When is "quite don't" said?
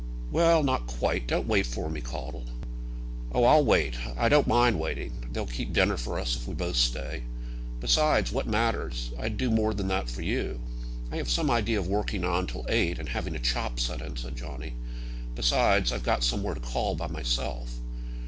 0.87-1.45